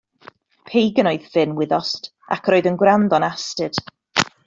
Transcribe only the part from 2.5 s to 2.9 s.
yr oedd yn